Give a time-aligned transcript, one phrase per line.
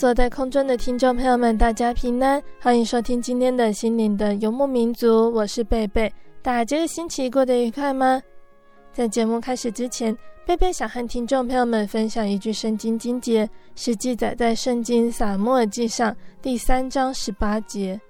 [0.00, 6.10] 所在空中的听众朋友们，大家平安，欢迎收听今天的心灵的游牧民族，我是贝贝。
[6.40, 8.22] 大家这个星期过得愉快吗？
[8.94, 18.00] 在节目开始之前，贝贝想和听众朋友们分享一句圣经经节，是记载在圣经撒母耳记上第三章十八节。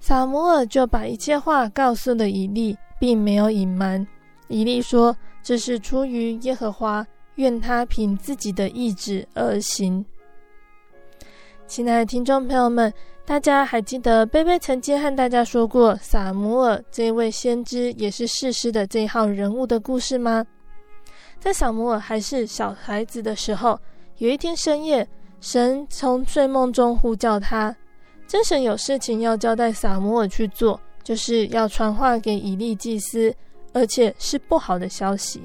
[0.00, 4.04] 撒母耳就把一切话告诉了以利，并没有隐瞒。
[4.48, 10.04] 以利说：“这是出于耶和华，愿他凭自己的意志而行。”
[11.66, 12.92] 亲爱的听众朋友们，
[13.24, 20.44] 大家还记得贝贝曾经和大家说过撒母耳这位先知也是士师的这一号人物的故事吗？
[21.40, 23.80] 在撒母耳还是小孩子的时候，
[24.18, 25.08] 有一天深夜，
[25.40, 27.74] 神从睡梦中呼叫他，
[28.28, 33.34] 真神有事情要交代撒母耳去做，就是要传话给以利祭司，
[33.72, 35.42] 而且是不好的消息。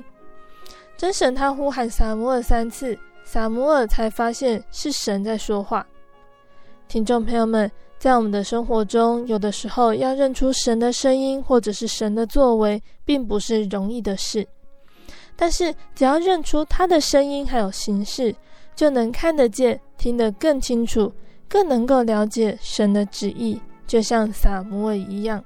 [0.97, 5.85] 真神他呼喊撒母耳三次，撒母耳才发现是神在说话。
[6.89, 14.45] 听众朋友们，在我们的生活中，有的时候要认出神的声音，或者是神的作为，并不是容易的事。
[15.35, 18.35] 但是，只要认出他的声音还有形式，
[18.75, 21.13] 就能看得见、听得更清楚，
[21.47, 25.43] 更能够了解神的旨意，就像撒母耳一样。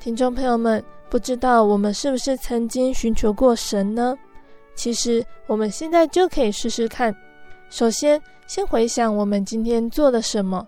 [0.00, 4.18] 听众朋友们，不知道我们是不是曾经寻求过神呢？
[4.74, 7.14] 其实，我们现在就可以试试看。
[7.70, 10.66] 首先，先回想我们今天做了什么，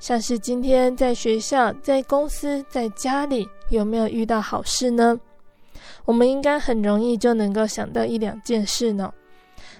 [0.00, 5.18] 像是今天在学校、在公司、在家里有没有遇到好事呢？
[6.04, 9.12] 我们应该很容易就能够想到一两件事呢。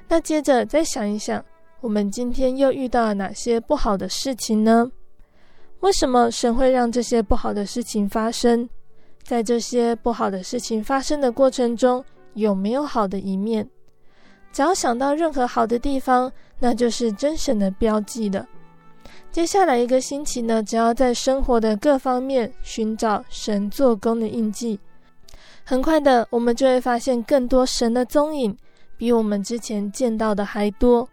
[0.06, 1.44] 那接着再想一想，
[1.80, 4.90] 我们今天又遇到了哪些不好的事情呢？
[5.80, 8.68] 为什么神会让这些不好的事情发生？
[9.24, 13.68] 在这些不好的事情发生的过程中，有没有好的一面？
[14.52, 18.46] 只要想到任何好的地方，那就是真神的标记了。
[19.30, 24.78] 接下来一个星期呢，只要在生活的各方面寻找神做工的印记，
[25.62, 28.56] 很快的，我们就会发现更多神的踪影，
[28.96, 31.08] 比我们之前见到的还多。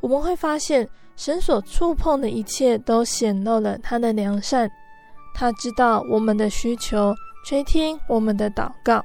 [0.00, 4.70] 我们会发现，神所触碰的一切都显露了他的良善。
[5.34, 7.12] 他知道我们的需求，
[7.44, 9.04] 垂听我们的祷告。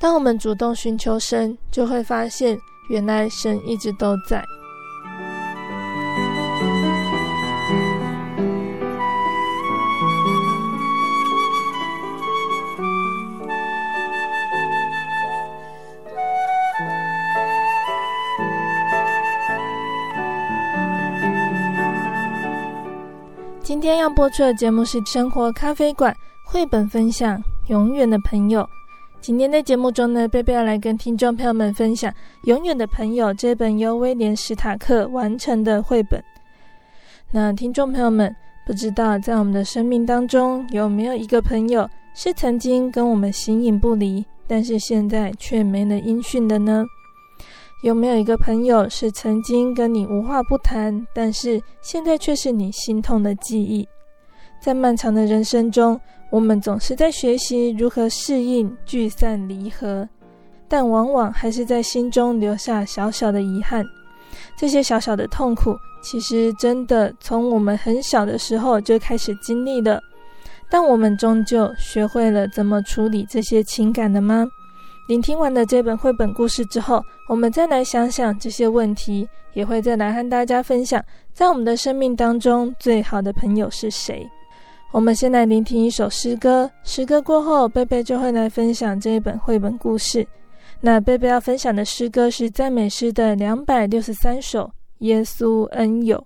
[0.00, 2.58] 当我们主动寻求神，就会发现。
[2.88, 4.44] 原来神一直都在。
[23.62, 26.12] 今天要播出的节目是《生活咖啡馆》
[26.44, 28.62] 绘本分享《永远的朋友》。
[29.22, 32.10] 今天的节目中呢，贝贝要来跟听众朋友们分享
[32.42, 36.20] 《永远的朋友》这本由威廉·史塔克完成的绘本。
[37.30, 38.34] 那听众朋友们，
[38.66, 46.84] 不知道在我们的生命当中有没有一个朋友是曾经跟我们形影不离，但是现在却没了音讯的呢？
[47.84, 53.86] 有没有一个朋友是曾经跟你无话不谈，但是现在却是你心痛的记忆？
[54.62, 56.00] 在漫长的人生中，
[56.30, 60.08] 我们总是在学习如何适应聚散离合，
[60.68, 63.84] 但往往还是在心中留下小小的遗憾。
[64.56, 70.00] 这些小小的痛苦，其实真的从我们很小的时候就开始经历了。
[70.70, 74.46] 但我们终究学会了怎么处理这些情感了吗？
[75.08, 81.04] 聆听完了这本绘本故事之后，我们再来想想这些问题，也会再来和大家分享，
[81.34, 84.24] 在我们的生命当中，最好的朋友是谁？
[84.92, 90.26] 我们先来聆听一首诗歌，诗歌过后，贝贝就会来分享这一本绘本故事。
[90.82, 94.64] 那贝贝要分享的诗歌是赞美诗的两百六十三首，
[94.98, 96.22] 《耶稣恩友》。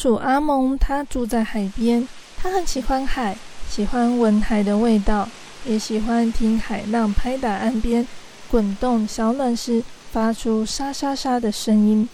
[0.00, 2.08] 鼠阿蒙，他住在海边，
[2.38, 3.36] 他很喜欢海，
[3.68, 5.28] 喜欢闻海的味道，
[5.66, 8.06] 也喜欢听海浪拍打岸边，
[8.50, 12.08] 滚动小卵石，发出沙沙沙的声音。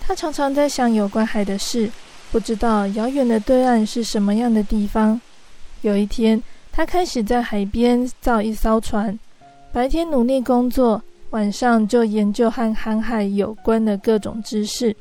[0.00, 1.88] 他常常在想有关海的事，
[2.32, 5.20] 不知道遥远的对岸是什么样的地方。
[5.82, 9.16] 有一天，他开始在海边造一艘船，
[9.72, 14.96] 白天努力工作，晚上就研究和航海有关的各种知识。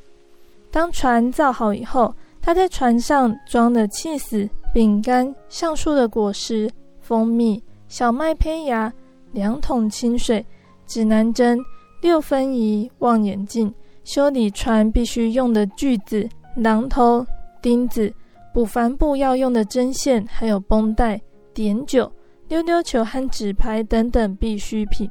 [0.74, 2.12] 当船造好以后，
[2.42, 6.68] 他在船上装了起司、饼干、橡树的果实、
[7.00, 8.92] 蜂蜜、小麦胚芽、
[9.34, 10.44] 两桶清水、
[10.88, 11.60] 指南针、
[12.02, 13.72] 六分仪、望远镜、
[14.04, 16.28] 修理船必须用的锯子、
[16.58, 17.24] 榔头、
[17.62, 18.12] 钉子、
[18.52, 21.22] 补帆布要用的针线，还有绷带、
[21.54, 22.12] 碘酒、
[22.48, 25.08] 溜溜球和纸牌等等必需品。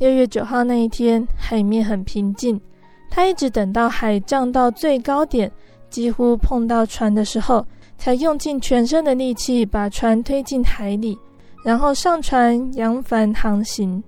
[0.00, 2.60] 六月九号那一天，海面很平静。
[3.14, 5.52] 他一直等到海涨到最高点，
[5.90, 7.66] 几乎碰到船的时候，
[7.98, 11.18] 才用尽全身的力气把船推进海里，
[11.62, 14.02] 然后上船扬帆航行。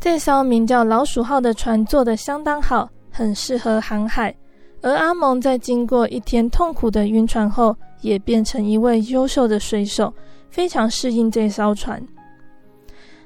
[0.00, 4.34] 这艘名叫“老鼠号”的船做得相当好，很适合航海。
[4.80, 10.10] 而阿蒙在经过一天痛苦的晕船后，也变成一位优秀的水手，
[10.48, 12.02] 非常适应这艘船。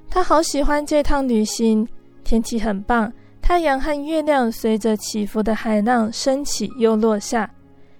[0.08, 1.86] 他好喜欢这趟旅行，
[2.24, 3.12] 天气很棒。
[3.50, 7.50] 太阳和月亮随着起伏的海浪升起又落下，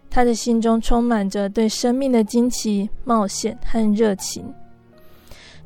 [0.09, 4.45] 他的心中充满着对生命的惊奇、冒险和热情。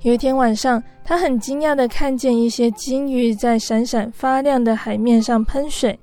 [0.00, 6.00] 有一天晚上，他很惊讶地看见一些鲸鱼在闪闪发亮的海面上喷水，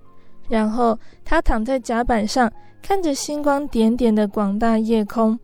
[0.48, 0.96] 然后
[1.26, 5.36] 他躺在甲板上，看着星光点点的广大夜空，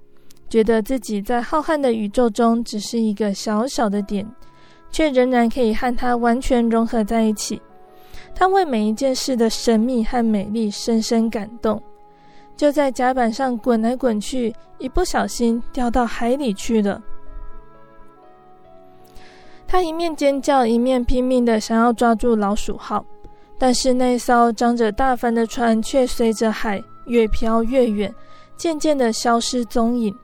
[0.48, 4.24] 觉得自己在浩瀚的宇宙中只是一个小小的点，
[4.91, 7.60] 却仍然可以和它完全融合在一起。
[8.39, 11.82] 他为每一件事的神秘和美丽深深感动，
[12.56, 17.01] 就在甲板上滚来滚去，一不小心掉到海里去了。
[19.67, 23.03] 他一面尖叫，一面拼命地想要抓住老鼠号，
[23.58, 28.13] 但是那艘张着大帆的船却随着海越飘越远，
[28.56, 30.15] 渐渐地消失踪影。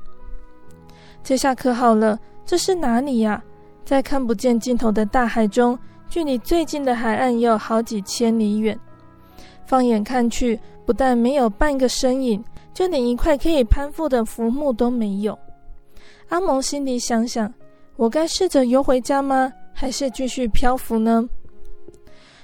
[1.24, 3.44] 这下可好了，这是哪里呀？
[3.84, 5.78] 在看不见尽头的大海中，
[6.14, 8.80] 距离最近的海岸也有好几千里远。
[9.66, 12.40] 放眼看去，不但没有半个身影，
[12.72, 15.36] 就连一块可以攀附的浮木都没有。
[16.30, 17.52] 阿蒙心里想想。
[17.96, 19.52] 我该试着游回家吗？
[19.74, 21.28] 还是继续漂浮呢？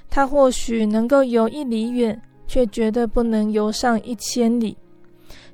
[0.09, 4.75] 他或许能够游一里远，却绝对不能游上一千里。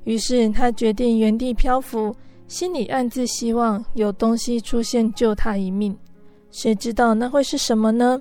[0.04, 2.16] 于是他决定原地漂浮，
[2.48, 5.94] 心里暗自希望有东西出现救他一命。
[6.56, 8.18] 谁知道那会是什么呢？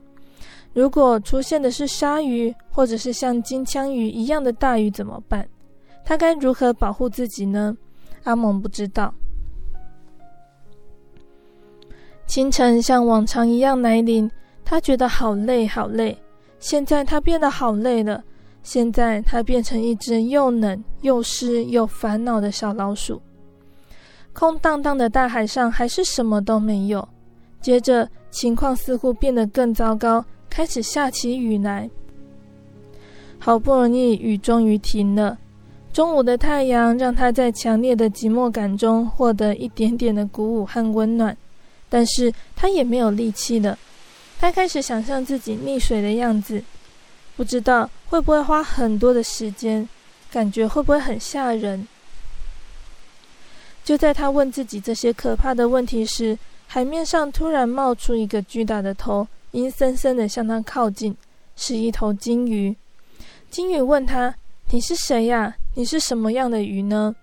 [0.74, 5.48] 如果出现的是鲨鱼，或者是像金枪鱼一样的大鱼怎么办？
[6.04, 7.77] 他该如何保护自己呢？
[8.25, 9.13] 阿蒙不知道。
[12.27, 14.30] 清晨像往常一样来临，
[14.65, 16.18] 他觉得好累好累。
[16.60, 18.22] 现在他变得好累了。
[18.63, 23.22] 现在他变成一只又冷又湿又烦恼的小老鼠。
[24.34, 27.08] 空荡荡的大海上还是什么都没有。
[27.62, 31.89] 接着情况似乎变得更糟糕，开始下起雨来。
[33.39, 35.38] 好不容易雨终于停了。
[35.94, 41.36] 中午的太阳让他在强烈的寂寞感中获得一点点的鼓舞和温暖。
[41.88, 43.80] 但是他也没有力气了，
[44.38, 46.62] 他开始想象自己溺水的样子，
[47.38, 49.88] 不知道会不会花很多的时间，
[50.30, 51.88] 感觉会不会很吓人。
[53.86, 56.38] 就在他问自己这些可怕的问题时，
[56.75, 61.15] 海面上突然冒出一个巨大的头，阴森森地向他靠近，
[61.55, 62.75] 是一头鲸鱼。
[63.50, 64.36] 鲸鱼问他
[64.72, 65.55] ：“你是谁呀？
[65.74, 67.15] 你是什么样的鱼呢？”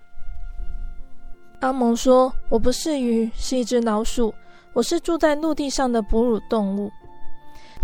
[1.61, 4.32] 阿蒙说：“我不是鱼，是一只老鼠。”
[4.73, 6.90] 我是住在陆地上的哺乳动物。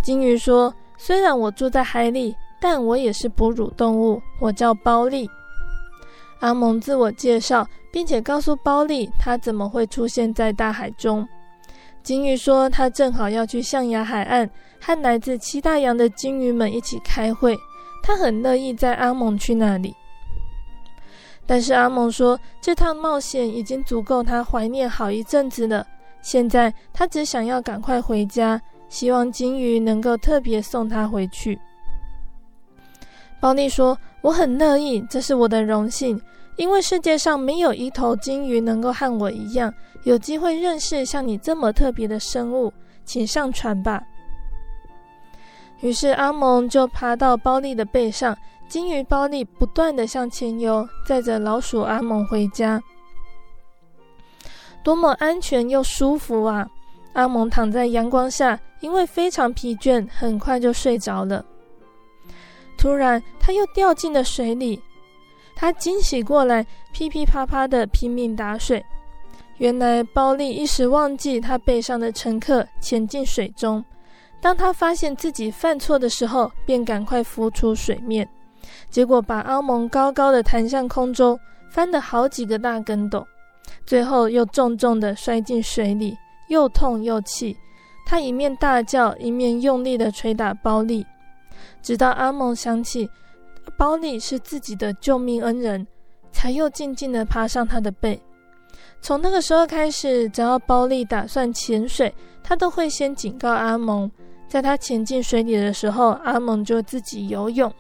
[0.02, 4.22] 鲸鱼说：“虽然我住在海里，但我也是哺乳动物。
[4.40, 5.28] 我叫包利。”
[6.40, 11.28] 阿蒙自我介绍，并且告诉包利他怎么会出现在大海中。
[12.08, 14.48] 鲸鱼说：“他正好要去象牙海岸，
[14.80, 17.54] 和来自七大洋的鲸鱼们一起开会。
[18.02, 19.94] 他很乐意载阿蒙去那里。”
[21.44, 25.86] 但是阿蒙说：“这趟冒险已经足够他怀念好一阵子了。”
[26.22, 31.58] 现在他只想要赶快回家，希望鲸鱼能够特别送他回去。
[33.38, 36.18] 包利说：“我很乐意，这是我的荣幸，
[36.58, 39.72] 因为世界上没有一头鲸鱼能够和我一样，
[40.02, 42.70] 有机会认识像你这么特别的生物。
[43.04, 44.02] 请上船吧。”
[45.80, 48.36] 于是阿蒙就爬到包利的背上，
[48.68, 52.82] 鲸鱼包利不断的向前游，载着老鼠阿蒙回家。
[54.82, 56.68] 多么安全又舒服啊！
[57.14, 61.44] 阿蒙躺在阳光下，因为非常疲倦，很快就睡着了。
[62.76, 64.78] 突然，他又掉进了水里。
[65.60, 68.84] 他惊喜过来，噼噼啪啪地拼命打水。
[69.56, 73.84] 原来，包利一时忘记他背上的乘客潜进水中。
[74.40, 78.28] 当他发现自己犯错的时候，便赶快浮出水面，
[78.88, 81.36] 结果把阿蒙高高的弹向空中，
[81.72, 83.26] 翻了好几个大跟斗。
[83.84, 87.56] 最后又重重地摔进水里，又痛又气。
[88.06, 91.04] 他一面大叫，一面用力地捶打包利，
[91.82, 93.10] 直到阿蒙想起
[93.70, 95.86] 包利是自己的救命恩人，
[96.32, 98.20] 才又静静地爬上他的背。
[99.00, 104.10] 从那个时候开始，只要包利打算潜水，他都会先警告阿蒙，
[104.48, 107.72] 在他潜进水里的时候，阿蒙就自己游泳。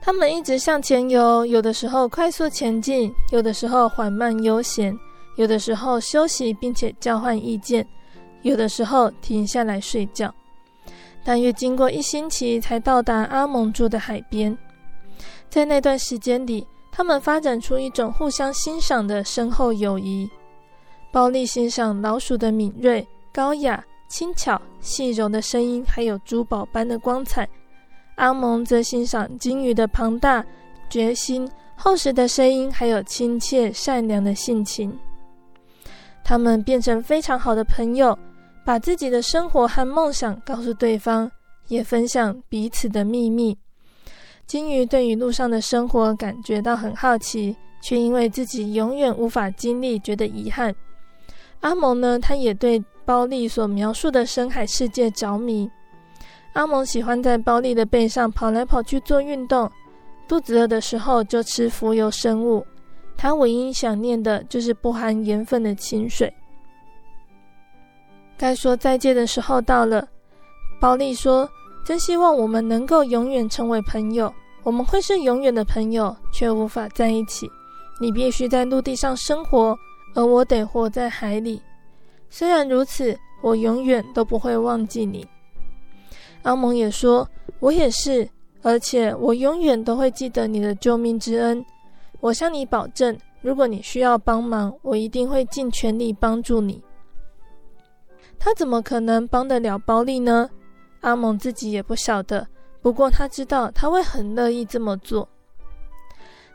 [0.00, 4.94] 他们一直向前游，有的时候快速前进，有的时候缓慢悠闲，
[5.36, 7.86] 有的时候休息并且交换意见，
[8.42, 10.32] 有的时候停下来睡觉。
[11.24, 14.56] 大约经过一星期才到达阿蒙住的海边。
[15.48, 20.30] 在那段时间里，他们发展出一种互相欣赏的深厚友谊。
[21.10, 27.48] 包利欣赏老鼠的敏锐、高雅、轻巧、细柔的声音，还有珠宝般的光彩。
[28.16, 30.44] 阿蒙则欣赏鲸鱼的庞大、
[30.90, 34.96] 决心、厚实的声音，还有亲切善良的性情。
[36.22, 38.18] 他们变成非常好的朋友，
[38.64, 41.30] 把自己的生活和梦想告诉对方，
[41.68, 43.56] 也分享彼此的秘密。
[44.46, 50.74] 鲸鱼对于路上的生活感觉到很好奇，却因为自己永远无法经历，觉得遗憾。
[51.60, 55.70] 阿蒙呢，他也对包利所描述的深海世界着迷。
[56.54, 59.70] 阿蒙喜欢在包利的背上跑来跑去做运动，
[60.28, 62.64] 肚子饿的时候就吃浮游生物。
[63.16, 66.32] 他唯一想念的就是不含盐分的清水。
[68.36, 70.06] 该说再见的时候到了，
[70.80, 71.48] 包利说
[71.84, 74.32] ：“真希望我们能够永远成为朋友。
[74.62, 77.50] 我们会是永远的朋友，却无法在一起。
[78.00, 79.76] 你必须在陆地上生活，
[80.14, 81.60] 而我得活在海里。
[82.28, 85.26] 虽然如此，我永远都不会忘记你。”
[86.42, 87.26] 阿蒙也说
[87.60, 88.28] ：“我也是，
[88.62, 91.64] 而且我永远都会记得你的救命之恩。”
[92.20, 96.82] 我向你保证，如果你需要帮忙，我一定会尽全力帮助你。
[98.44, 100.50] 他怎么可能帮得了包利呢？
[101.00, 102.46] 阿蒙自己也不晓得，
[102.82, 105.26] 不过他知道他会很乐意这么做。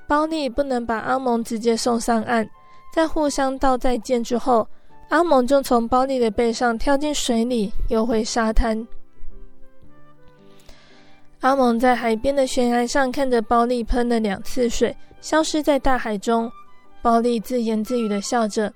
[0.08, 2.48] 包利不能把阿蒙直接送上岸，
[2.94, 4.68] 在互相道再见之后，
[5.08, 8.88] 阿蒙就从包利的背上跳进水里，游回沙滩。
[11.40, 14.96] 阿蒙在海边的悬崖上看着包利喷了两次水。
[15.22, 16.52] 消失在大海中，
[17.02, 18.72] 包利自言自语地笑着：“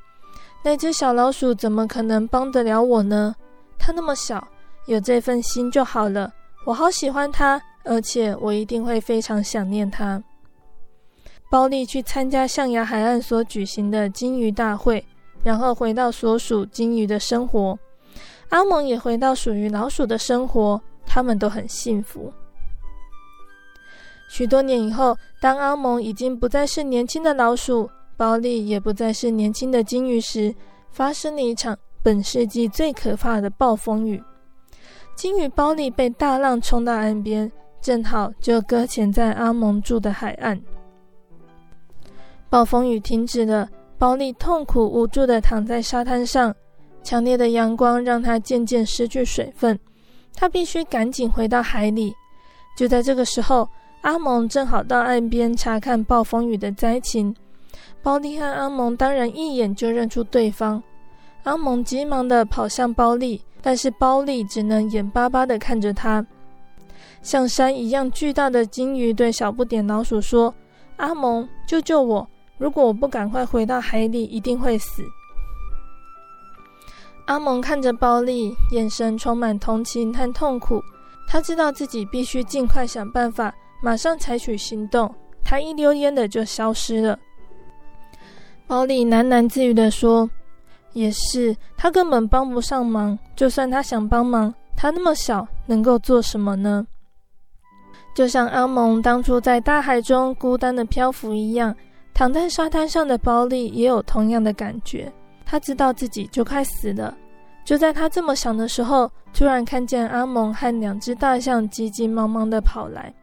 [0.64, 3.36] 那只小老鼠怎么可能帮得了我呢？
[3.78, 4.48] 它那么小，
[4.86, 6.32] 有这份心就好了。
[6.66, 10.24] 我好喜欢它，而且我一定会非常想念它。”
[11.52, 15.06] 包利去参加象牙海岸所举行的鲸鱼大会，
[15.44, 17.78] 然后回到所属鲸鱼的生活。
[18.50, 22.34] 阿蒙也回到属于老鼠的生活，他们都很幸福。
[24.30, 27.88] 许多年以后，当阿蒙已经不再是年轻的老鼠，
[28.24, 30.56] 包利也不再是年轻的鲸鱼时，
[30.92, 34.24] 发生了一场本世纪最可怕的暴风雨。
[35.14, 37.52] 鲸鱼包利被大浪冲到岸边，
[37.82, 40.58] 正好就搁浅在阿蒙住的海岸。
[42.50, 46.56] 暴风雨停止了，包利痛苦无助地躺在沙滩上，
[47.04, 49.78] 强烈的阳光让他渐渐失去水分，
[50.34, 52.14] 他必须赶紧回到海里。
[52.78, 53.68] 就在这个时候，
[54.04, 57.36] 阿蒙正好到岸边查看暴风雨的灾情，
[58.04, 60.84] 包利和阿蒙当然一眼就认出对方。
[61.44, 66.26] 阿蒙急忙地跑向包利，但是包利只能眼巴巴地看着他。
[67.22, 70.54] 像山一样巨大的鲸鱼对小不点老鼠说
[70.98, 72.28] ：“阿蒙，救救我！
[72.58, 75.02] 如果我不赶快回到海里，一定会死。”
[77.28, 80.84] 阿蒙看着包利，眼神充满同情和痛苦。
[81.26, 83.54] 他知道自己必须尽快想办法。
[83.82, 85.14] 马上采取行动，
[85.44, 87.18] 他一溜烟的就消失了。
[88.68, 90.30] 包利喃喃自语的说
[90.94, 93.18] ：“也是，他根本帮不上忙。
[93.36, 96.86] 就算他想帮忙，他那么小，能够做什么呢？”
[98.16, 101.76] 就像阿蒙当初在大海中孤单的漂浮一样，
[102.14, 105.12] 躺在沙滩上的包利也有同样的感觉。
[105.46, 107.16] 他知道自己就快死了。
[107.66, 113.14] 就在他这么想的时候，突然看见阿蒙和两只大象急急忙忙的跑来。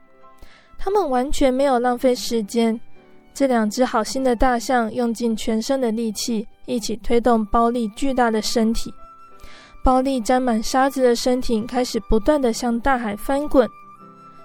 [0.76, 2.79] 他们完全没有浪费时间，
[3.32, 8.92] 这两只好心的大象用尽全身的力气，一起推动包利巨大的身体。
[9.82, 13.68] 包利沾满沙子的身体开始不断的向大海翻滚。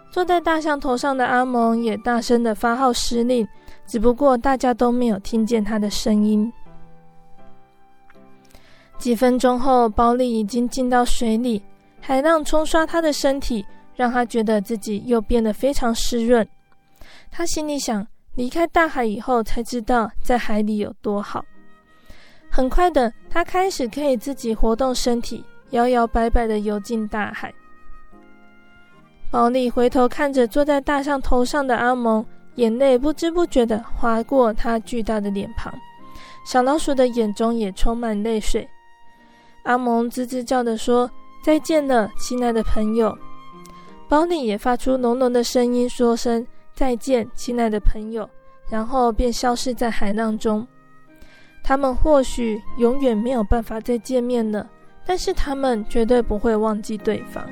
[0.10, 3.46] 坐在大象头上的阿蒙也大声的发号施令，
[3.86, 6.52] 只不过大家都没有听见他的声音。
[8.98, 11.62] 几分钟后，包利已经进到水里，
[12.00, 13.66] 海浪冲刷他的身体。
[13.98, 16.46] 让他觉得自己又变得非常湿润。
[17.32, 21.44] 他心里想：离开大海以后，才知道在海里有多好。
[22.50, 27.54] 很快的，他开始可以自己活动身体，摇摇摆摆的游进大海。
[29.32, 35.74] 包利回头看着坐在大象头上的阿蒙，眼泪不知不觉的划过他巨大的脸庞。
[36.46, 38.68] 小老鼠的眼中也充满泪水。
[39.64, 41.10] 阿蒙吱吱叫的说
[41.44, 43.18] ：“再见了，亲爱的朋友。”
[44.08, 46.46] 包利也发出浓浓的声音，说声
[46.76, 48.30] 再见，亲爱的朋友，
[48.70, 50.68] 然后便消失在海浪中。
[51.64, 54.70] 他们或许永远没有办法再见面了，
[55.06, 57.50] 但是他们绝对不会忘记对方。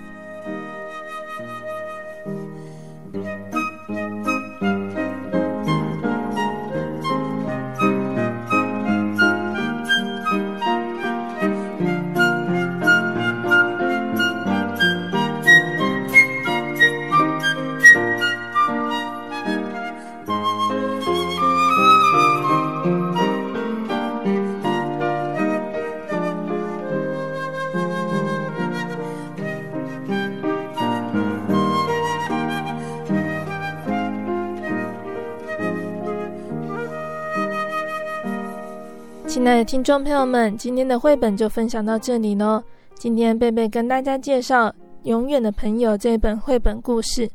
[39.64, 42.62] 听众朋友们，今天的绘本就分享到这里喽。
[42.96, 44.68] 今天贝贝跟大家介绍
[45.04, 47.30] 《永远的朋友》这本绘本故事。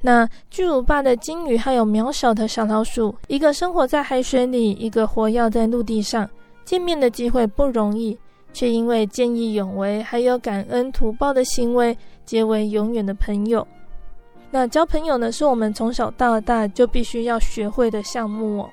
[0.00, 6.28] 那巨无霸的鲸鱼还有渺小的小老鼠，一个生活在海水里，一个活跃在陆地上，
[6.64, 8.18] 见面的机会不容易，
[8.52, 13.66] 却因为见义勇为还有感恩图报的行为，结为永远的朋友。
[14.50, 18.70] 那交朋友呢，是我们从小到大就必须要学会的项目哦。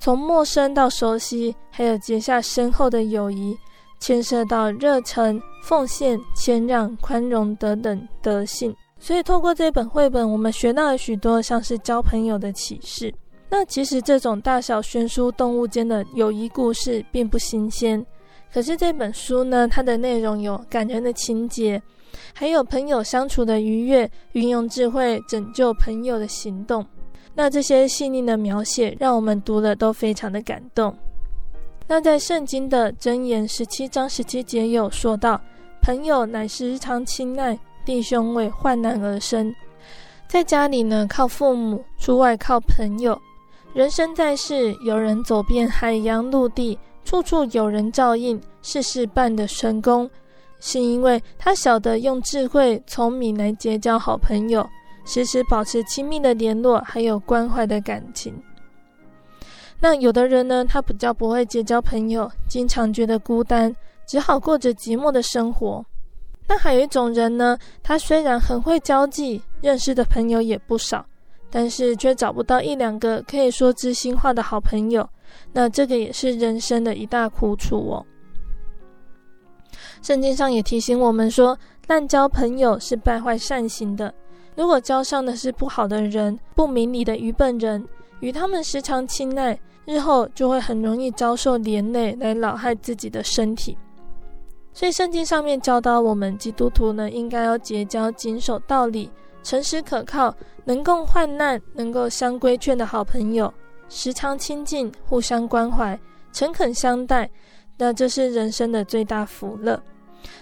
[0.00, 3.54] 从陌生到熟悉，还有结下深厚的友谊，
[3.98, 8.74] 牵涉到热忱、奉献、谦让、宽容等等德性。
[8.98, 13.12] 所以，透过这本绘本，我们学到了许多像是交朋友的启示。
[13.50, 18.04] 那其实这种大小悬殊动物间的友谊故事并不新鲜。
[18.52, 21.80] 可是这本书呢，它的内容有感人的情节，
[22.32, 26.84] 还有朋友相处的愉悦，运用智慧拯救朋友的行动。
[27.34, 30.94] 那这些细腻的描写，让我们读了都非常的感动。
[31.86, 35.40] 那在圣经的箴言十七章十七节有说到
[35.82, 39.54] ：“朋友乃时常亲爱，弟兄为患难而生。”
[40.28, 43.20] 在家里呢，靠父母；出外靠朋友。
[43.72, 50.08] 人生在世，有人走遍海洋陆地，处处有人照应，事事办得成功，
[50.60, 54.68] 是因为他晓得用智慧、聪明来结交好朋友。
[55.04, 58.34] 时时保持亲密的联络，还有关怀的感情。
[59.80, 63.74] 那有的人呢，他比较不会结交朋友，经常觉得孤单，
[64.06, 65.84] 只好过着寂寞的生活。
[66.46, 71.06] 那还有一种人呢，他虽然很会交际，认识的朋友也不少，
[71.48, 75.08] 但是却找不到一两个可以说知心话的好朋友。
[75.52, 78.04] 那这个也是人生的一大苦楚哦。
[80.02, 84.12] 圣经上也提醒我们说，滥交朋友是败坏善行的。
[84.60, 87.82] 如果交上的是不好的人、不明理的愚笨人，
[88.20, 93.74] 与他们时常亲爱，日后就会很容易遭受连累，来扰害自己的身体。
[94.74, 99.10] 所以圣经上面教导我们基督徒呢，应该要结交谨守道理、
[99.42, 103.50] 诚实可靠、能共患难、能够相规劝的好朋友，
[103.88, 105.98] 时常亲近、互相关怀、
[106.34, 107.26] 诚恳相待，
[107.78, 109.82] 那这是人生的最大福乐。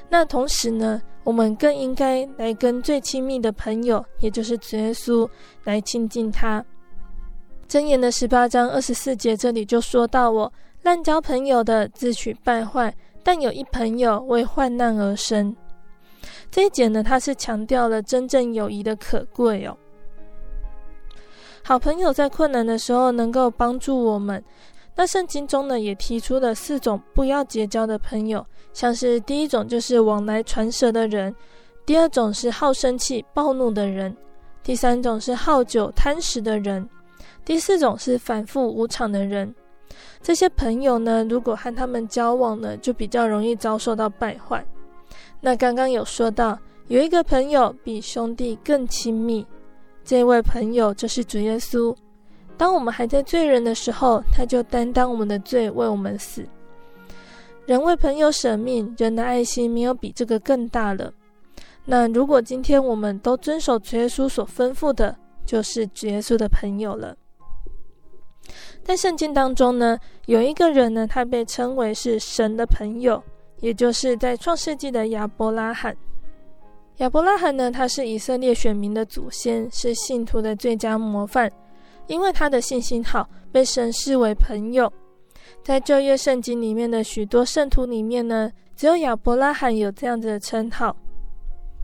[0.09, 5.29] 那同时呢，我们更应该来跟最亲密的朋友，也就是主耶稣，
[5.65, 6.65] 来亲近他。
[7.69, 10.51] 箴言的十八章二十四节这里就说到：“我
[10.83, 15.55] 滥交朋友的自取败坏，但有一朋友为患难而生。”
[16.51, 19.77] 这一节呢，它是强调了真正友谊的可贵哦。
[21.63, 24.43] 好朋友在困难的时候能够帮助我们。
[24.99, 31.33] 那圣经中呢，也提出了四种不要结交的朋友，像是第一种就是往来传舌的人，
[31.87, 34.17] 第二种是好生气暴怒的人，
[34.61, 36.89] 第三种是好酒贪食的人，
[37.45, 39.55] 第四种是反复无常的人。
[40.21, 44.67] 这些朋友呢，如果和他们交往呢，就比较容易遭受到败坏。
[45.41, 46.59] 那刚刚有说到，
[46.89, 49.47] 有一个朋友比兄弟更亲密，
[50.05, 51.95] 这位朋友就是主耶稣。
[52.59, 56.45] 当我们还在罪人的时候，他就担当我们的罪，为我们死。
[57.65, 61.13] 人为朋友舍命，人的爱心没有比这个更大了。
[61.85, 65.17] 那如果今天我们都遵守主耶稣所吩咐的，
[65.47, 67.17] 就是主耶稣的朋友了。
[68.83, 73.23] 在圣经当中呢，有一个人呢，他被称为是神的朋友，
[73.61, 75.97] 也就是在创世纪的亚伯拉罕。
[76.97, 81.51] 亚伯拉罕呢，他是以色列选民的祖先，是信徒的最佳模范。
[82.09, 84.93] 因为他的信心好，被神视为朋友。
[85.63, 90.97] 在旧约圣经里面的许多圣徒里面呢，只有亚伯拉罕有这样子的称号。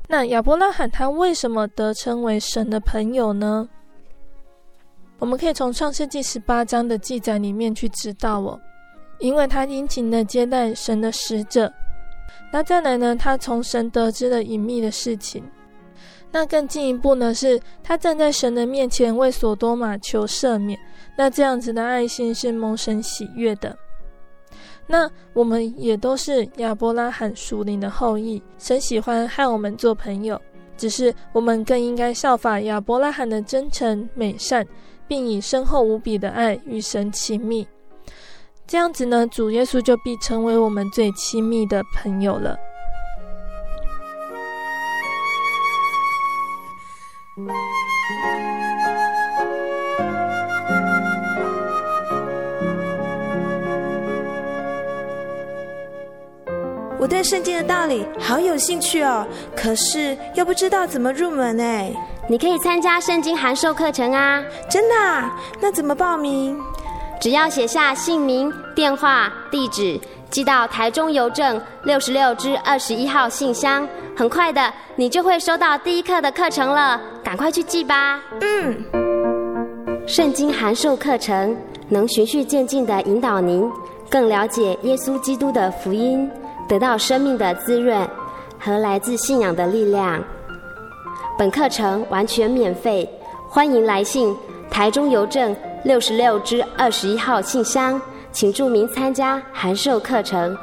[0.09, 3.69] 那亚伯拉罕他为什么得称为神的朋友呢？
[5.19, 8.61] 我们可以从创世纪十八章的记载里面去知道哦。
[9.21, 11.73] 因为他殷勤的接待神的使者。
[12.53, 15.43] 那再来呢，他从神得知了隐秘的事情。
[16.35, 20.77] 那更进一步呢，是他站在神的面前为所多玛求赦免。
[21.17, 23.79] 那这样子的爱心是蒙神喜悦的。
[24.85, 30.39] 那我们也都是亚伯拉罕属灵的后裔，神喜欢和我们做朋友，
[30.77, 34.67] 只是我们更应该效法亚伯拉罕的真诚美善，
[35.07, 37.65] 并以深厚无比的爱与神亲密。
[38.67, 42.59] 这样子呢，主耶稣就必成为我们最亲密的朋友了。
[47.37, 47.49] 我
[57.09, 61.93] 对圣经的道理好有兴趣哦，可是又不知道怎么入门哎。
[62.29, 64.41] 你可以参加圣经函授课程啊！
[64.71, 65.37] 真的啊？
[65.61, 66.57] 那怎么报名？
[67.21, 77.01] 只要写下姓名、电话、地址，寄到台中邮政六十六至二十一号信箱，很快的，你就会收到第一课的课程了。
[77.35, 78.23] 赶快去记吧。
[78.43, 78.77] 嗯，
[80.07, 81.57] 圣经函授课程
[81.89, 83.69] 能循序渐进的引导您
[84.09, 86.31] 更了解耶稣基督的福音，
[86.69, 88.09] 得到生命的滋润
[88.57, 90.23] 和来自信仰的力量。
[91.37, 93.05] 本课程完全免费，
[93.49, 94.33] 欢迎来信
[94.71, 95.57] 台中邮政。
[95.83, 100.57] 六十六支二十一号信箱，请注明参加函授课程。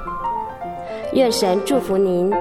[1.12, 2.32] 愿神祝福您。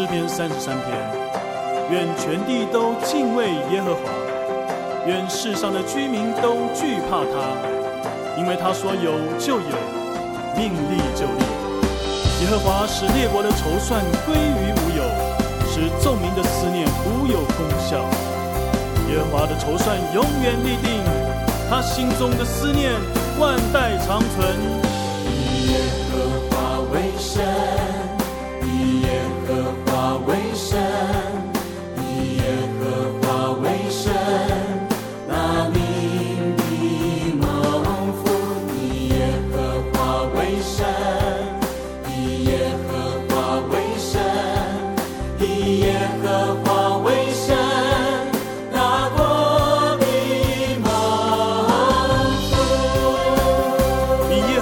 [0.00, 0.96] 诗篇三十三篇，
[1.90, 4.00] 愿全地都敬畏耶和华，
[5.06, 7.52] 愿世上的居民都惧怕他，
[8.38, 9.76] 因为他说有就有，
[10.56, 11.44] 命立就立。
[12.40, 15.04] 耶和华使列国的筹算归于无有，
[15.68, 17.98] 使众民的思念无有功效。
[19.10, 21.04] 耶和华的筹算永远立定，
[21.68, 22.90] 他心中的思念
[23.38, 24.56] 万代长存。
[25.26, 25.76] 以耶
[26.08, 27.44] 和华为神，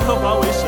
[0.09, 0.67] 和华为。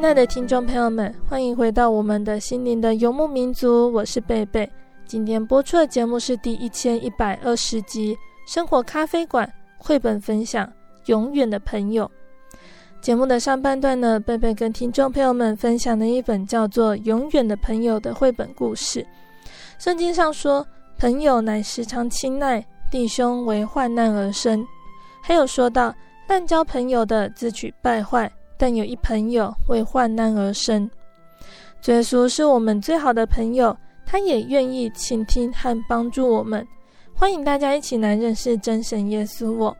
[0.00, 4.70] 亲爱的听众朋友们，欢迎回到我们的心灵的游牧民族，我是贝贝。
[5.04, 8.14] 今天播出的节目是第一千一百二十集
[8.46, 9.44] 《生活咖啡馆》
[9.76, 10.64] 绘本分享
[11.06, 12.08] 《永远的朋友》。
[13.00, 19.04] 节目的上半段呢，贝贝跟听众朋友们分享了一本叫做《永远的朋友》的绘本故事。
[19.80, 20.64] 圣经上说，
[20.96, 24.64] 朋友乃时常亲爱，弟兄为患难而生。
[25.20, 25.92] 还有说到，
[26.28, 28.30] 滥交朋友的自取败坏。
[28.58, 30.90] 但有一朋友为患难而生，
[31.86, 36.66] 耶稣是我们最好的朋友，他也愿意倾听和帮助我们。
[37.14, 39.76] 欢迎大家一起来认识真神耶稣我。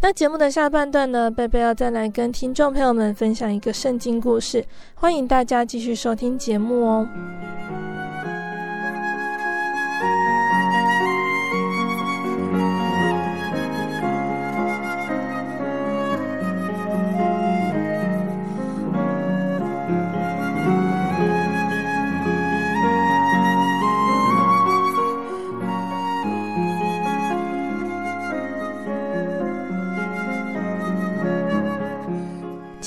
[0.00, 7.08] 那节目的下半段呢，贝贝要再来跟听众朋友们分享一个圣经故事，欢迎大家继续收听节目哦。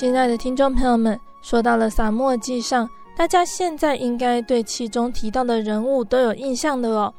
[0.04, 7.14] 亲爱的听众朋友们，说到了撒母耳记上，大家现在应该对其中提到的人物都有印象的哦。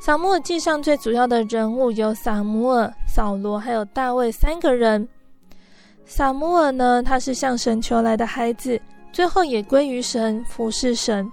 [0.00, 5.08] 撒母耳记上最主要的人物有撒母耳、扫罗还有大卫三个人。
[6.06, 8.80] 撒母耳呢，他是向神求来的孩子，
[9.12, 11.28] 最后也归于神，服侍神。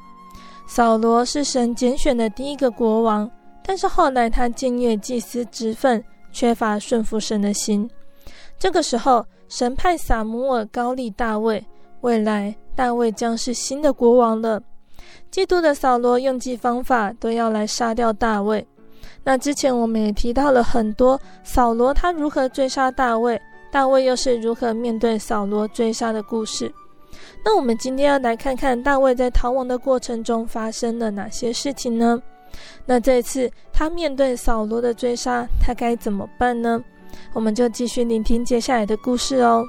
[0.66, 3.30] 扫罗是神拣选的第一个国王，
[3.64, 7.88] 但是后来他僭越祭司职分，缺乏顺服神的心。
[8.60, 11.64] 这个时候，神派撒母耳高立大卫，
[12.02, 14.62] 未来大卫将是新的国王了。
[15.32, 18.66] 嫉妒的扫罗用尽方法都要来杀掉大卫。
[19.24, 23.40] 那之前我们也提到了很多扫罗他如何追杀大卫，
[23.72, 26.74] 大卫又是如何面对扫罗追杀的故事。
[27.44, 32.22] 那我们今天要来看看大卫在逃亡的过程中发生了哪些事情呢？
[32.86, 36.82] 那这次他面对扫罗的追杀，他该怎么办呢？
[37.34, 39.64] 我们就继续聆听接下来的故事哦。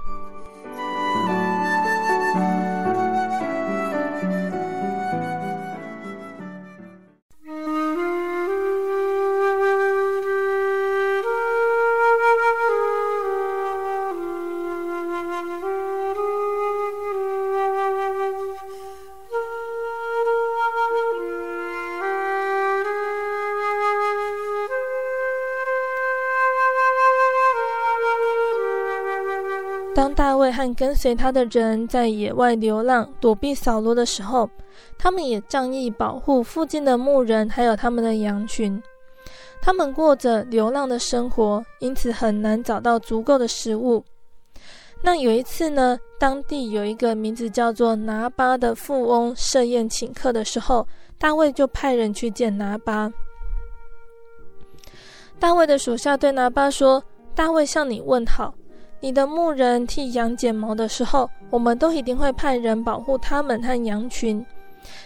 [30.79, 34.49] 跟随他的人在野外流浪，躲避扫罗的时候，
[34.97, 38.81] 他们也仗义保护附近的牧人，还有他们的羊群。
[39.61, 44.05] 他们过着流浪的生活，因此很难找到足够的食物。
[45.03, 50.87] 那有一次呢，当地有一个名字叫做拿巴的富翁设宴请客的时候，
[51.19, 53.13] 大卫就派人去见拿巴。
[55.41, 57.03] 大卫的属下对拿巴说
[57.35, 58.55] ：“大卫向你问好。
[59.01, 64.45] 你的牧人替羊剪毛的时候，我们都一定会派人保护他们和羊群。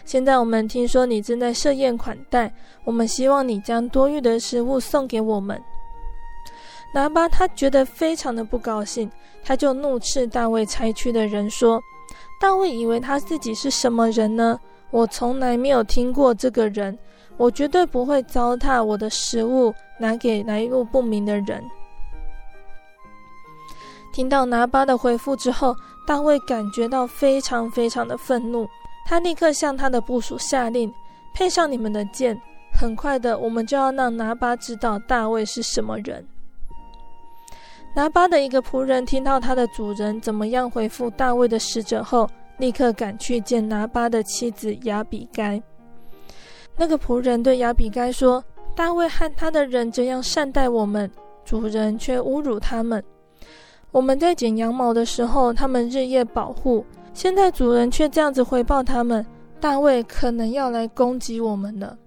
[0.04, 2.52] 现在我们听说你正在设宴款待，
[2.84, 5.60] 我们希望你将多余的食物送给我们。”
[6.94, 9.10] 拿巴他觉得非常的不高兴，
[9.42, 11.80] 他就怒斥大卫差去的人说
[12.40, 14.58] ：“大卫以为他自己是什么人呢？
[14.90, 16.98] 我从来没有听过这个人，
[17.38, 21.62] 我绝对不会糟蹋我的食物拿给来路不明的人。”
[24.12, 25.74] 听到拿巴的回复之后，
[26.06, 28.68] 大卫感觉到非常非常的愤怒，
[29.06, 30.92] 他立刻向他的部属下令
[31.34, 32.38] ：“配上你们的剑，
[32.78, 36.24] 很快的，我们就要让拿巴知道大卫是什么人。”
[37.96, 45.62] 拿巴的一个仆人听到他的主人怎么样回复大卫的使者后，立刻赶去见拿巴的妻子亚比该。
[46.76, 48.42] 那个仆人对亚比该说
[48.74, 51.10] ：“大卫和他的人这样善待我们，
[51.44, 53.02] 主人却侮辱他们。
[53.92, 56.82] 我们在剪羊毛的时候，他们日夜保护，
[57.12, 59.24] 现在主人却这样子回报他们，
[59.60, 61.98] 大卫可能要来攻击我们了。”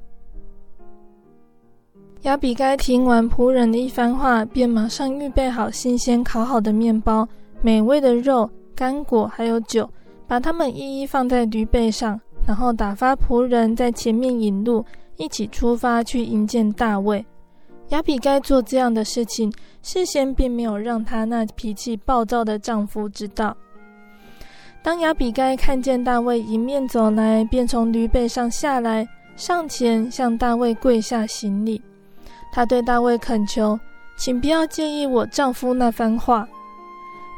[2.24, 7.28] 亚比该听完仆人的一番话，便马上预备好新鲜烤好的面包、
[7.62, 9.88] 美味的肉、干果，还有酒，
[10.28, 14.84] 把他们一一放在驴背上，然后打发仆人在前面引路，
[15.18, 17.24] 一起出发去迎接大卫。
[17.90, 19.54] 亚比该做这样的事情，
[19.86, 23.56] 事先并没有让她那脾气暴躁的丈夫知道。
[24.82, 31.80] 当亚比该看见大卫迎面走来，便从驴背上下来，上前向大卫跪下行礼。
[32.52, 33.80] 她对大卫恳求
[34.18, 36.48] ：“请不要介意我丈夫那番话。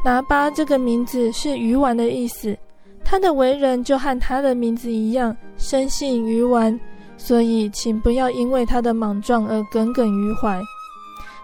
[0.06, 2.58] 拿巴这个名字是鱼丸的意思，
[3.04, 6.80] 他的为人就和他的名字一样，生性鱼丸，
[7.18, 10.62] 所以请不要因为他的莽撞而耿耿于怀。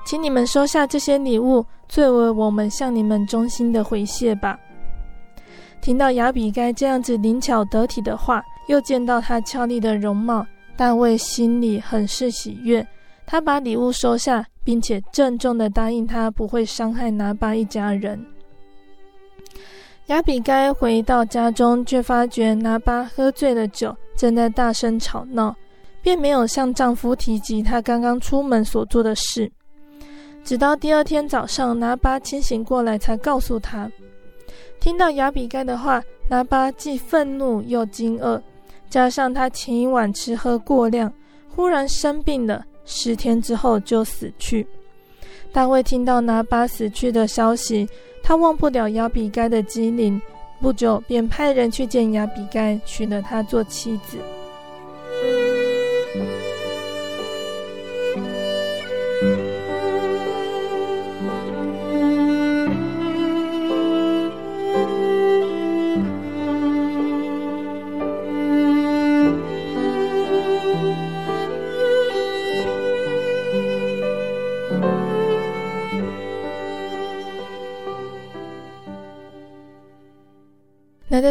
[0.05, 4.59] 请你们收下这些礼物，作为我们向你们衷心的回谢吧。”
[5.81, 10.45] 听到亚比该这样子灵巧得体的话，又见到她俏丽的容貌，
[10.77, 12.85] 大卫心里很是喜悦。
[13.25, 18.21] 他把礼物收下，并且郑重地答应他不会伤害拿巴一家人。
[20.07, 25.55] 亚比该回到家中，却发觉拿巴喝醉了酒，正在大声吵闹，
[26.01, 29.49] 便没有向丈夫提及她刚刚出门所做的事。
[30.43, 33.89] 直到第二天早上，拿巴清醒过来，才告诉他。
[34.79, 38.41] 听到亚比该的话，拿巴既愤怒又惊愕，
[38.89, 41.11] 加上他前一晚吃喝过量，
[41.55, 42.65] 忽然生病了。
[42.85, 44.67] 十天之后就死去。
[45.53, 47.87] 大卫听到拿巴死去的消息，
[48.21, 50.21] 他忘不了亚比该的机灵，
[50.59, 54.17] 不久便派人去见亚比该，娶了她做妻子。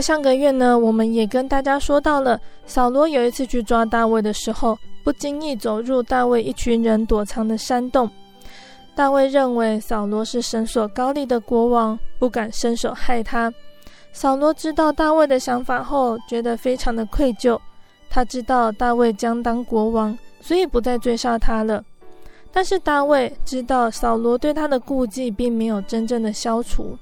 [0.02, 8.10] 上个月呢，我们也跟大家说到了，扫罗有一次去抓大卫的时候，不经意走入大卫一群人躲藏的山洞。
[8.94, 13.50] 大卫认为扫罗是神所膏立的国王，不敢伸手害他。
[14.12, 17.58] 扫罗知道大卫的想法后，觉得非常的愧疚。
[18.10, 21.82] 他知道大卫将当国王，所以不再追杀他了。
[22.52, 26.94] 但是大卫知道扫罗对他的顾忌并没有真正的消除。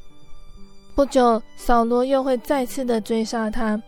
[1.01, 3.81] 不久，扫罗又会再次的追杀他。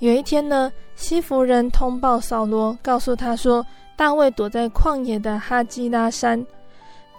[0.00, 3.64] 有一天呢，西弗人通报扫罗，告诉他说，
[3.94, 6.44] 大卫躲在旷野的哈基拉山。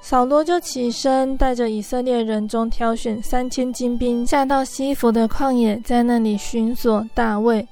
[0.02, 7.66] 扫罗就起身，带着以色列人中挑选三千精兵，下到西弗的旷野，在那里寻索大卫。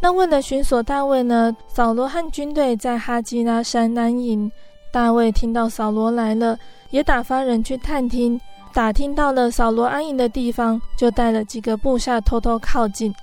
[0.00, 4.50] 那为了寻索大卫呢，扫罗和军队在哈基拉山安营。
[4.92, 6.58] 大卫听到扫罗来了，
[6.90, 8.40] 也打发人去探听。
[8.72, 13.14] 打听到了扫罗安营的地方，就带了几个部下偷偷靠近。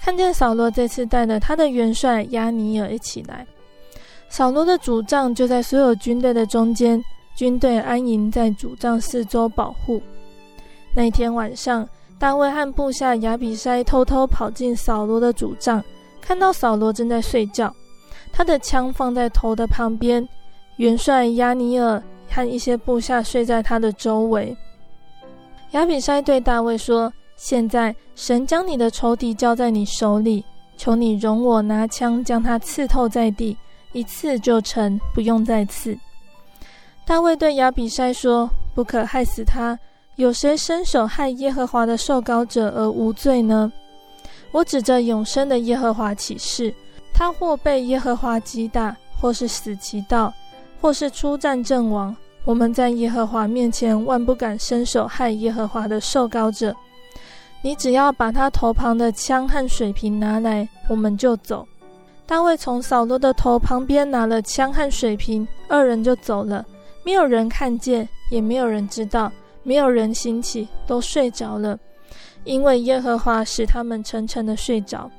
[0.00, 3.46] 看见扫罗这次带了他的元帅亚尼尔一起来，
[4.28, 7.02] 扫罗的主帐就在所有军队的中间，
[7.36, 10.00] 军队安营在主帐四周保护。
[10.94, 11.88] 那天晚上，
[12.18, 15.82] 大卫和部下亚比筛偷偷跑进扫罗的主帐，
[16.20, 17.72] 看到扫罗正在睡觉，
[18.32, 20.28] 他的枪放在头的旁边，
[20.76, 24.56] 元帅亚尼尔和一些部下睡在他的周围。
[25.72, 30.44] 亚比筛对大卫说：“现在神将你的仇敌交在你手里，
[30.76, 33.56] 求你容我拿枪将他刺透在地，
[33.92, 35.98] 一刺就成，不用再刺。”
[37.06, 39.78] 大卫对亚比筛说：“不可害死他。
[40.16, 43.72] 有谁伸手害耶和华的受膏者而无罪呢？
[44.52, 46.72] 我指着永生的耶和华起誓，
[47.14, 50.32] 他或被耶和华击打，或是死其道，
[50.82, 52.14] 或是出战阵亡。
[52.44, 56.74] 我们在耶和华面前万不敢伸手害耶和华的受膏者。
[57.62, 61.66] 你只要把他头旁的枪和水瓶拿来，我们就走。”
[62.26, 66.64] 大卫从扫罗的头旁边拿了枪和水瓶，二人就走了。
[67.04, 69.30] 没有人看见，也没有人知道，
[69.62, 71.78] 没有人兴起，都睡着了，
[72.44, 75.10] 因为耶和华使他们沉沉的睡着。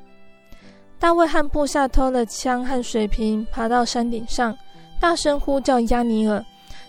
[0.98, 4.58] 大卫和部下偷了枪和水瓶，爬到山顶上，
[5.00, 6.44] 大声呼叫押尼珥，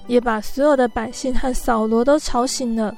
[0.07, 2.97] 也把所有的百姓和扫罗都吵醒了。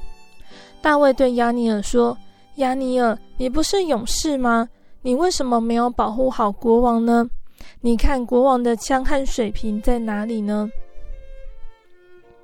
[0.80, 2.16] 大卫对押尼尔说
[2.56, 4.68] ：“押尼尔，你不是勇士吗？
[5.02, 7.28] 你为什么没有保护好国王呢？
[7.80, 10.70] 你看国王的枪和水瓶在哪里呢？”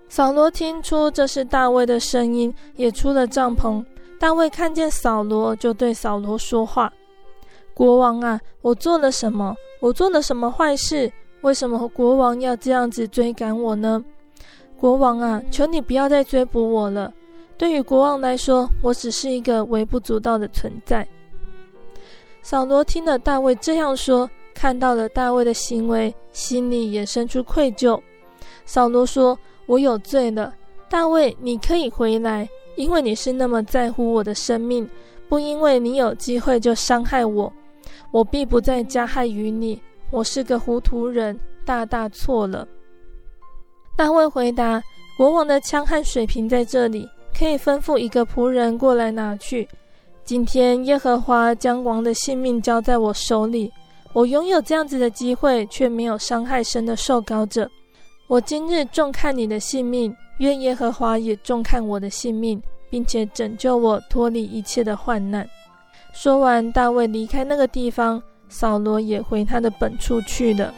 [0.08, 3.84] 扫罗听出这是大卫的声音，也出了帐篷。
[4.18, 6.92] 大卫看见扫罗，就对扫罗说话
[7.74, 9.56] ：“国王啊，我做了什么？
[9.80, 11.10] 我做了什么坏事？
[11.40, 14.04] 为什么国王要这样子追赶我呢？
[14.82, 17.14] 国王啊，求你不要再追捕我了。
[17.56, 21.06] 对于国王来说，我只是一个微不足道的存在。”
[22.42, 27.96] 扫罗听了大卫这样说，看到了大卫的行为，心里也生出愧疚。
[28.66, 29.38] 扫罗说。
[29.66, 30.52] 我有罪了，
[30.90, 34.86] 大卫，你可以回来，因为你是那么在乎我的生命，
[35.28, 37.50] 不因为你有机会就伤害我，
[38.10, 39.80] 我必不再加害于你。
[40.10, 42.66] 我是个糊涂人，大大错了。
[43.94, 44.82] 大卫回答：
[45.16, 49.68] 国王的枪和水瓶在这里，可以吩咐一个仆人过来拿去。
[50.24, 53.70] 今天耶和华将王的性命交在我手里，
[54.12, 57.68] 我拥有这样子的机会，却没有伤害神的受膏者。
[58.28, 65.46] 我今日重看你的性命，愿耶和华也重看我的性命，并且拯救我脱离一切的患难。
[66.14, 70.72] 说完，大卫离开那个地方，扫罗也回他的本处去了。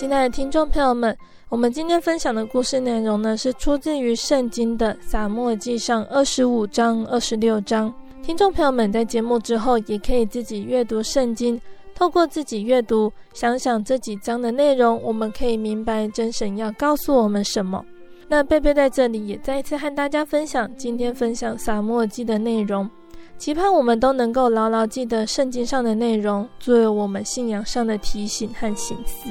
[0.00, 1.14] 亲爱的听众朋友们，
[1.50, 7.92] 我们今天分享的故事内容呢，是出自于圣经的撒母耳记上二十五章、二十六章。
[8.22, 11.60] 听众朋友们在节目之后，也可以自己阅读圣经，
[11.94, 17.84] 透过自己阅读，想想这几章的内容，我们可以明白真神要告诉我们什么。
[18.26, 22.88] 那贝贝在这里也再一次和大家分享今天分享撒母耳记的内容，
[23.36, 29.28] 期盼我们都能够牢牢记得圣经上的内容，作为我们信仰上的提醒和醒思。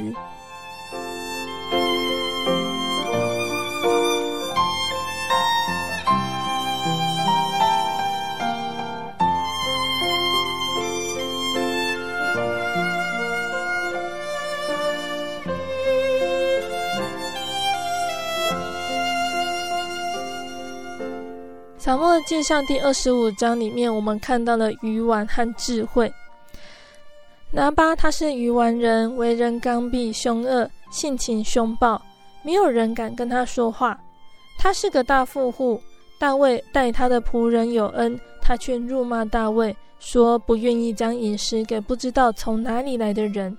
[21.90, 26.14] 撒母耳记上第二十五章里面，我们看到了愚顽和智慧。
[27.50, 32.00] 拿八他是愚顽人，为人刚愎凶恶，性情凶暴，
[32.44, 34.00] 没有人敢跟他说话。
[34.60, 35.82] 他是个大富户，
[36.20, 43.58] 大卫待他的仆人有恩，他却辱骂大卫，说不愿意将饮食给不知道从哪里来的人。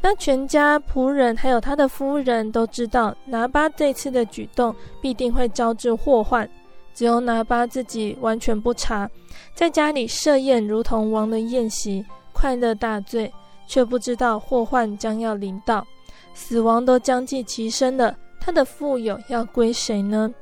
[0.00, 6.50] 那全家仆人还有他的夫人都知道，拿八这次的举动必定会招致祸患。
[6.94, 9.10] 只有拿八自己完全不察，
[9.54, 13.32] 在家里设宴如同王的宴席，快乐大醉，
[13.66, 15.86] 却不知道祸患将要临到，
[16.34, 18.16] 死亡都将近其身了。
[18.40, 20.32] 他的富有要归谁呢？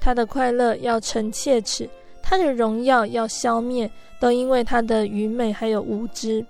[0.00, 1.88] 他的快乐要成切齿，
[2.22, 3.90] 他的荣耀要消灭，
[4.20, 6.46] 都因为他的愚昧还有无知。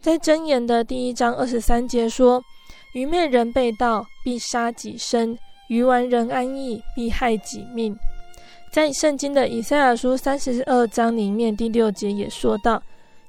[0.00, 2.42] 在箴言的第一章二十三节说
[2.92, 5.36] ：“愚昧人被盗，必杀己身；
[5.68, 7.96] 愚顽人安逸，必害己命。”
[8.72, 12.82] 在圣经的以赛亚书三十二章里面，第六节也说到：“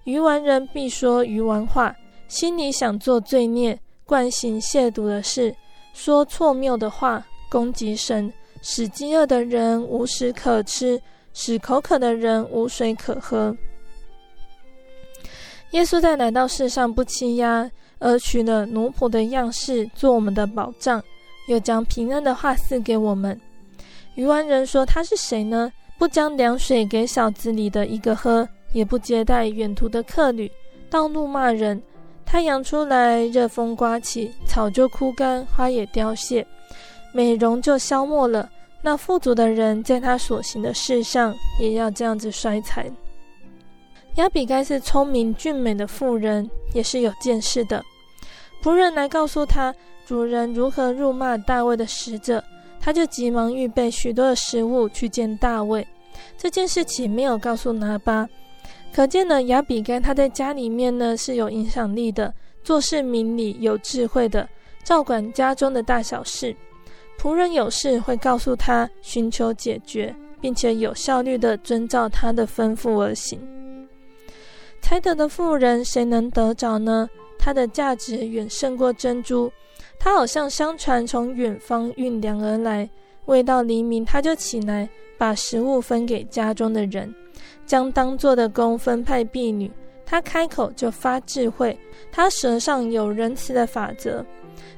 [0.06, 1.94] 愚顽人必说愚顽话，
[2.30, 5.54] 心里想做罪孽，惯行亵渎的事，
[5.94, 8.32] 说错谬的话，攻击神，
[8.62, 10.98] 使饥饿的人无食可吃，
[11.34, 13.54] 使口渴的人无水可喝。”
[15.72, 17.70] 耶稣在来到世上不欺压，
[18.00, 21.04] 而取了奴仆的样式做我们的保障，
[21.50, 23.38] 又将平安的话赐给我们。
[24.16, 25.72] 愚顽人说：“他是谁呢？
[25.98, 30.52] 不将凉水给小子里的一个喝，也不接待远途的客旅，
[30.90, 31.82] 到路骂人。
[32.26, 36.46] 太阳出来，热风刮起，草就枯干，花也凋谢，
[37.12, 38.50] 美容就消没了。
[38.82, 42.86] 那富足的人在他所行的事上，也要这样子衰残。
[44.16, 47.84] 亚比该是聪明俊美的妇人，也是有见识的。
[48.62, 49.74] 仆人来告诉他
[50.06, 52.44] 主人如何辱骂大卫的使者，
[52.84, 55.88] 他就急忙预备许多的食物去见大卫。
[56.38, 58.28] 这件事情没有告诉拿巴。
[58.94, 64.50] 可见呢，亚比该他在家里面呢是有影响力的，做事明理，有智慧的，
[64.84, 66.54] 照管家中的大小事。
[67.18, 73.40] 仆人有事会告诉他，寻求解决，并且有效率的遵照他的吩咐而行。
[74.82, 77.10] 才德的妇人，谁能得着呢？
[77.40, 79.52] 她的价值远胜过珍珠，
[80.04, 82.90] 他好像相传从远方运粮而来，
[83.24, 87.16] 未到黎明，他就起来，把食物分给家中的人。
[87.66, 89.72] 将当做的工分派婢女，
[90.06, 91.80] 他开口就发智慧，
[92.12, 94.26] 他舌上有仁慈的法则，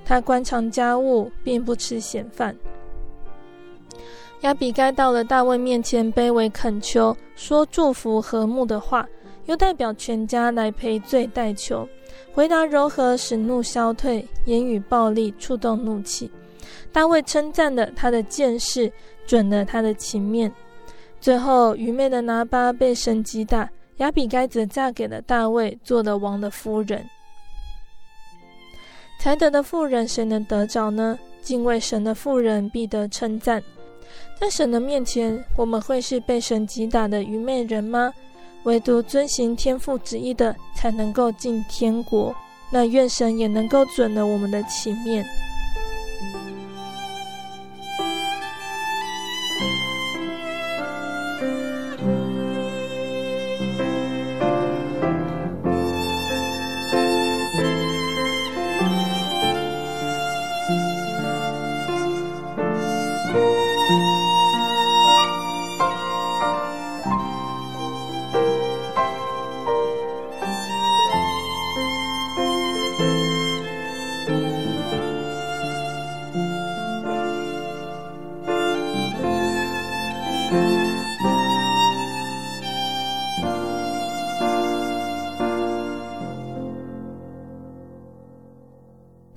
[0.05, 2.55] 他观察家务，并不吃闲饭。
[4.41, 9.09] 亚比该到了大卫面前，卑微恳求，说祝福和睦的话，
[9.45, 11.87] 又代表全家来赔罪代求，
[12.33, 16.29] 回答柔和，使怒消退，言语暴力，触动怒气。
[16.91, 18.91] 大卫称赞了他的见识，
[19.27, 20.51] 准了他的情面。
[21.19, 27.05] 最后，愚昧的拿八被神击打，亚比该则嫁给了大卫，做了王的夫人。
[29.19, 31.17] 才德的妇人，谁能得着呢？
[31.41, 33.61] 敬畏神的妇人必得称赞。
[34.39, 38.13] 在神的面前，我们会是被神击打的愚昧人吗？
[38.65, 42.35] 唯独遵行天父旨意的，才能够进天国。
[42.69, 45.25] 那愿神也能够准了我们的情面。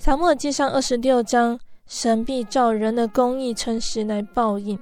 [0.09, 4.79] 撒母尔记上二十六章，神必照人的公义诚实来报应。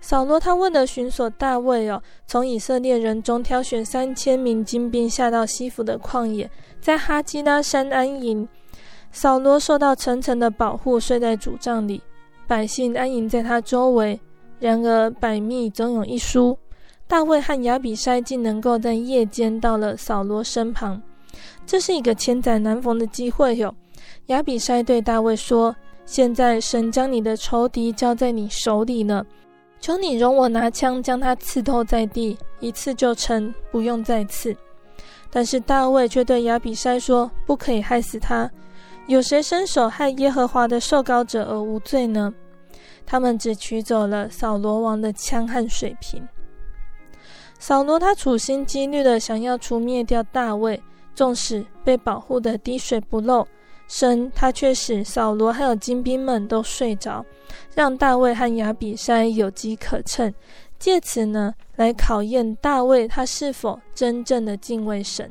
[0.00, 6.50] 扫罗他问了寻索大卫哦，从以色列人中挑选三千名精兵下到西弗的旷野，
[6.80, 8.48] 在哈基拉山安营。
[9.12, 12.02] 扫罗受到层层的保护，睡在主帐里，
[12.46, 14.18] 百姓安营在他周围。
[14.58, 16.56] 然而百密总有一疏，
[17.06, 21.02] 大卫和亚比筛竟能够在夜间到了扫罗身旁，
[21.66, 23.74] 这是一个千载难逢的机会哟。
[24.28, 25.74] 亚比筛对大卫说
[26.04, 29.24] ：“现在神将你的仇敌交在你手里了，
[29.80, 34.54] 求你容我拿枪将他刺透在地，一次就成，不用再刺。”
[35.30, 38.50] 但是大卫却对亚比筛说：“不可以害死他，
[39.06, 42.30] 有谁伸手害耶和华的受膏者而无罪呢？”
[43.06, 46.22] 他们只取走了扫罗王的枪和水瓶。
[47.58, 50.82] 扫罗他处心积虑的想要除灭掉大卫，
[51.14, 53.48] 纵使被保护的滴水不漏。
[53.88, 57.24] 神他却使扫罗还有精兵们都睡着，
[57.74, 60.32] 让大卫和亚比筛有机可乘，
[60.78, 65.30] 借此呢来考验大卫他是否真正的敬畏神。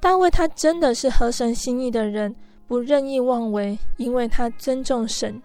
[0.00, 2.34] 大卫他真的是合神心意的人，
[2.66, 5.40] 不任意妄为，因为他尊重神。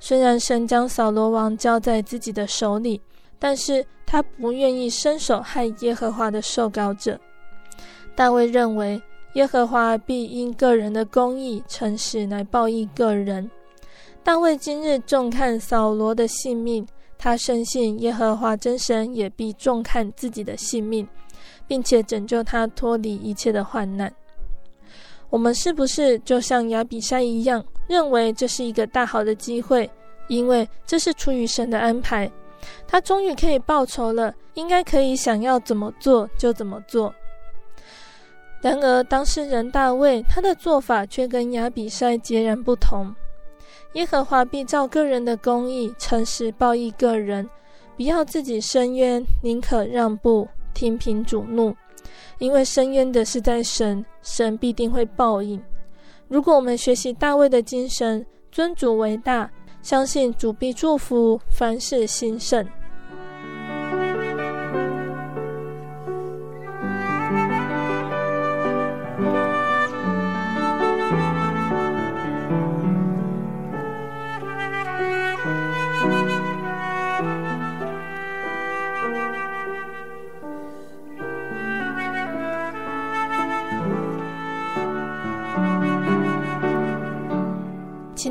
[0.00, 3.00] 虽然神将扫罗王交在自己的手里，
[3.38, 7.16] 但是他不愿意伸手害耶和华的受膏者。
[8.16, 9.00] 大卫认为。
[9.34, 13.50] 耶和华必因个人的公义、诚实来报应个人。
[14.22, 16.86] 大卫今日重看扫罗的性命，
[17.18, 21.06] 他深信耶和华真神也必重看自己的性命，
[21.66, 24.12] 并且拯救他脱离一切的患难。
[25.30, 29.90] 我们是不是就像亚比筛一样，认为这是一个大好的机会？
[30.28, 32.30] 因为这是出于神的安排，
[32.86, 37.12] 他终于可以报仇了，应该可以想要怎么做就怎么做。
[38.64, 43.14] 然而，当事人大卫他的做法却跟亚比筛截然不同。
[43.92, 47.46] 耶和华必照个人的公义、诚实报应个人，
[47.94, 51.76] 不要自己伸冤，宁可让步，听凭主怒。
[52.38, 55.62] 因为伸冤的是在神，神必定会报应。
[56.26, 59.50] 如果我们学习大卫的精神，尊主为大，
[59.82, 62.66] 相信主必祝福，凡事兴盛。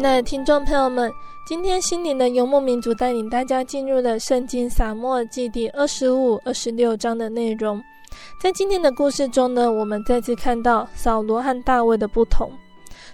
[0.03, 1.09] 亲爱的听众朋友们，
[1.45, 7.81] 今天心灵的游牧民族带领大家进入了圣经撒母耳记第二十五、二十六章的内容。
[8.37, 12.51] 在今天的故事中呢，我们再次看到扫罗和大卫的不同。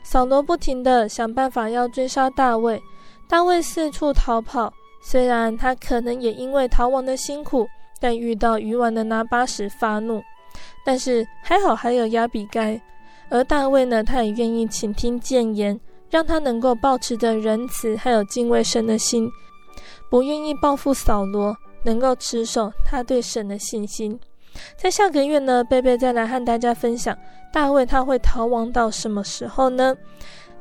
[0.02, 2.82] 扫罗不停地想办法要追杀大卫，
[3.28, 4.74] 大卫四处逃跑。
[5.00, 7.68] 虽然他可能也因为逃亡的辛苦，
[8.00, 10.24] 但遇到愚顽的拿八时发怒。
[10.84, 12.82] 但是还好还有亚比该，
[13.30, 15.80] 而大卫呢，他也愿意倾听谏言，
[16.10, 19.30] 让他能够保持着仁慈还有敬畏神的心，
[20.10, 24.20] 不愿意报复扫罗，能够持守他对神的信心。
[24.76, 27.16] 在下个月呢，贝贝再来和大家分享
[27.54, 29.96] 大卫他会逃亡到什么时候呢？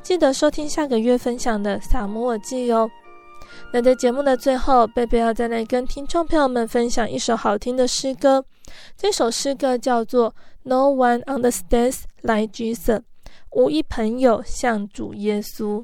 [0.01, 2.89] 记得收听下个月分享的撒母耳记哦。
[3.73, 8.45] 那在节目的最后，贝贝要再来跟听众朋友们分享一首好听的诗歌。
[8.95, 10.29] 这首诗歌叫做
[10.63, 12.99] 《No One Understands Like Jesus》，
[13.51, 15.83] 无一朋友像主耶稣。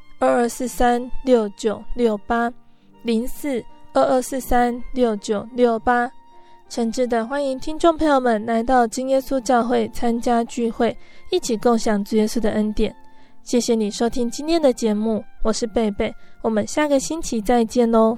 [0.21, 2.53] 二二四三六九六八
[3.01, 3.61] 零四
[3.91, 6.07] 二二四三六九六八，
[6.69, 10.95] 诚挚的欢迎听众朋友们来到金耶稣教会参加聚会，
[11.31, 12.95] 一起共享主耶稣的恩典。
[13.41, 16.13] 谢谢你收听今天的节目，我是贝贝，
[16.43, 18.15] 我们下个星期再见喽。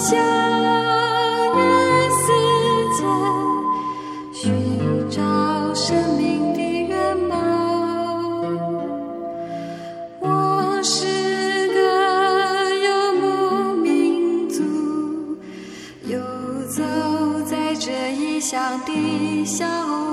[0.00, 0.16] 向
[1.56, 1.58] 日
[2.14, 2.26] 世
[2.96, 3.02] 间，
[4.32, 5.20] 寻找
[5.74, 7.36] 生命的圆满。
[10.20, 11.76] 我是个
[12.76, 12.86] 游
[13.20, 14.62] 牧民族，
[16.04, 16.16] 游
[16.68, 16.80] 走
[17.44, 20.07] 在这异乡的小屋。